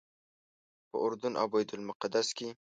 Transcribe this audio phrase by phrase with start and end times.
[0.89, 2.49] په اردن او بیت المقدس کې.